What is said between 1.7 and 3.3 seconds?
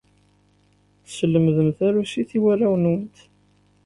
tarusit i warraw-nwent.